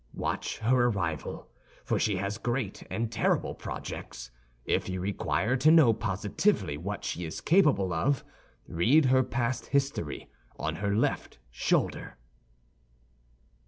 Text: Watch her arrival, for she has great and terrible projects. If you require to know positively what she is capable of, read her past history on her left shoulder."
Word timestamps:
Watch 0.15 0.57
her 0.57 0.85
arrival, 0.87 1.47
for 1.83 1.99
she 1.99 2.15
has 2.15 2.39
great 2.39 2.81
and 2.89 3.11
terrible 3.11 3.53
projects. 3.53 4.31
If 4.65 4.89
you 4.89 4.99
require 4.99 5.55
to 5.57 5.69
know 5.69 5.93
positively 5.93 6.75
what 6.75 7.03
she 7.05 7.23
is 7.23 7.39
capable 7.39 7.93
of, 7.93 8.25
read 8.67 9.05
her 9.05 9.21
past 9.21 9.67
history 9.67 10.27
on 10.57 10.77
her 10.77 10.95
left 10.95 11.37
shoulder." 11.51 12.17